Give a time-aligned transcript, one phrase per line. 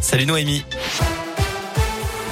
[0.00, 0.64] Salut Noémie.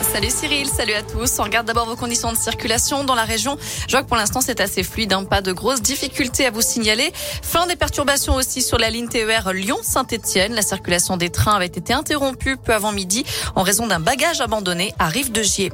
[0.02, 1.38] Salut Cyril, salut à tous.
[1.38, 3.56] On regarde d'abord vos conditions de circulation dans la région.
[3.86, 5.22] Je vois que pour l'instant c'est assez fluide, hein.
[5.22, 7.12] pas de grosses difficultés à vous signaler.
[7.14, 10.52] Fin des perturbations aussi sur la ligne TER Lyon-Saint-Etienne.
[10.52, 13.24] La circulation des trains avait été interrompue peu avant midi
[13.54, 15.70] en raison d'un bagage abandonné à Rive de Gier.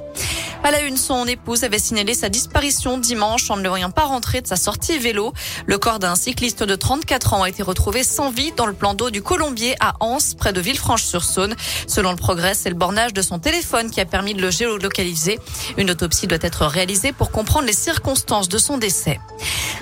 [0.66, 4.40] À la une, son épouse avait signalé sa disparition dimanche en ne voyant pas rentrer
[4.40, 5.34] de sa sortie vélo.
[5.66, 8.94] Le corps d'un cycliste de 34 ans a été retrouvé sans vie dans le plan
[8.94, 11.54] d'eau du Colombier à Anse, près de Villefranche-sur-Saône.
[11.86, 15.38] Selon le progrès, c'est le bornage de son téléphone qui a permis de le géolocaliser.
[15.76, 19.20] Une autopsie doit être réalisée pour comprendre les circonstances de son décès.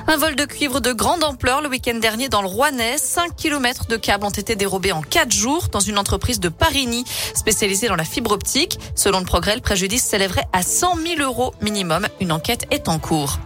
[0.09, 2.99] Un vol de cuivre de grande ampleur le week-end dernier dans le Rouennais.
[2.99, 7.05] 5 km de câbles ont été dérobés en 4 jours dans une entreprise de Parigny
[7.35, 8.79] spécialisée dans la fibre optique.
[8.97, 12.09] Selon le progrès, le préjudice s'élèverait à 100 000 euros minimum.
[12.21, 13.39] Une enquête est en cours.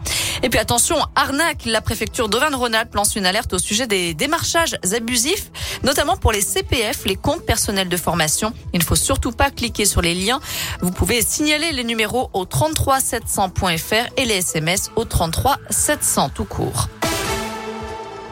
[0.42, 5.50] Et puis attention, arnaque, la préfecture d'Auvergne-Rhône-Alpes lance une alerte au sujet des démarchages abusifs,
[5.82, 8.52] notamment pour les CPF, les comptes personnels de formation.
[8.72, 10.40] Il ne faut surtout pas cliquer sur les liens.
[10.80, 16.88] Vous pouvez signaler les numéros au 33700.fr et les SMS au 33 700 tout court.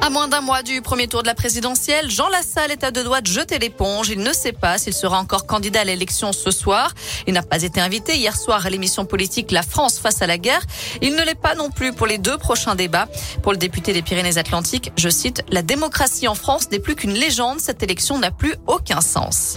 [0.05, 3.05] À moins d'un mois du premier tour de la présidentielle, Jean Lassalle est à deux
[3.05, 4.11] doigts de jeter l'éponge.
[4.11, 6.93] Il ne sait pas s'il sera encore candidat à l'élection ce soir.
[7.27, 10.37] Il n'a pas été invité hier soir à l'émission politique La France face à la
[10.37, 10.61] guerre.
[11.01, 13.09] Il ne l'est pas non plus pour les deux prochains débats.
[13.43, 17.61] Pour le député des Pyrénées-Atlantiques, je cite, La démocratie en France n'est plus qu'une légende.
[17.61, 19.57] Cette élection n'a plus aucun sens.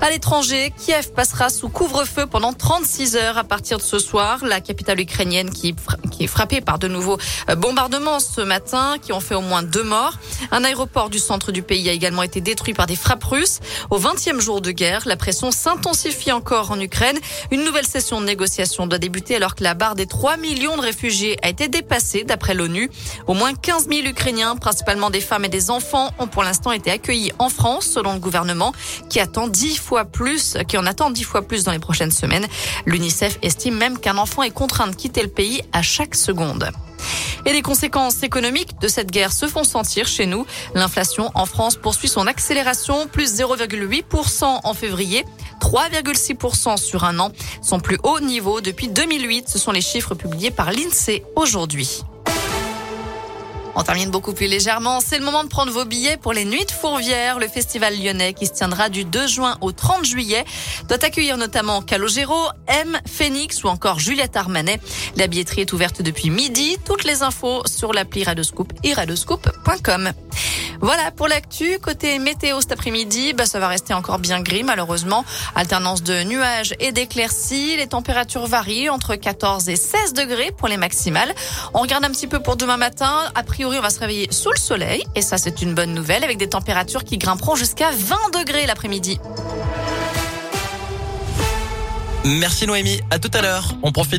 [0.00, 4.44] À l'étranger, Kiev passera sous couvre-feu pendant 36 heures à partir de ce soir.
[4.44, 5.76] La capitale ukrainienne qui,
[6.10, 9.62] qui est frappée par de nouveaux euh, bombardements ce matin qui ont fait au moins
[9.82, 10.18] morts.
[10.50, 13.60] Un aéroport du centre du pays a également été détruit par des frappes russes.
[13.90, 17.18] Au 20e jour de guerre, la pression s'intensifie encore en Ukraine.
[17.50, 20.82] Une nouvelle session de négociation doit débuter alors que la barre des 3 millions de
[20.82, 22.90] réfugiés a été dépassée d'après l'ONU.
[23.26, 26.90] Au moins 15 000 Ukrainiens, principalement des femmes et des enfants, ont pour l'instant été
[26.90, 28.72] accueillis en France selon le gouvernement
[29.08, 32.46] qui attend 10 fois plus, qui en attend dix fois plus dans les prochaines semaines.
[32.84, 36.70] L'UNICEF estime même qu'un enfant est contraint de quitter le pays à chaque seconde.
[37.46, 40.44] Et les conséquences économiques de cette guerre se font sentir chez nous.
[40.74, 45.24] L'inflation en France poursuit son accélération, plus 0,8% en février.
[45.60, 47.30] 3,6% sur un an,
[47.62, 49.48] son plus haut niveau depuis 2008.
[49.48, 52.02] Ce sont les chiffres publiés par l'INSEE aujourd'hui.
[53.78, 55.00] On termine beaucoup plus légèrement.
[55.00, 58.32] C'est le moment de prendre vos billets pour les Nuits de Fourvière, le festival lyonnais
[58.32, 60.46] qui se tiendra du 2 juin au 30 juillet.
[60.88, 64.80] Doit accueillir notamment Calogero, M, Phoenix ou encore Juliette Armanet.
[65.16, 66.78] La billetterie est ouverte depuis midi.
[66.86, 70.12] Toutes les infos sur l'appli Radoscoop et radoscoop.com.
[70.80, 71.78] Voilà pour l'actu.
[71.80, 75.24] Côté météo cet après-midi, bah, ça va rester encore bien gris malheureusement.
[75.54, 77.76] Alternance de nuages et d'éclaircies.
[77.76, 81.34] Les températures varient entre 14 et 16 degrés pour les maximales.
[81.74, 83.30] On regarde un petit peu pour demain matin.
[83.34, 85.04] A priori, on va se réveiller sous le soleil.
[85.14, 89.18] Et ça, c'est une bonne nouvelle avec des températures qui grimperont jusqu'à 20 degrés l'après-midi.
[92.26, 93.00] Merci Noémie.
[93.10, 93.76] À tout à l'heure.
[93.84, 94.14] On profite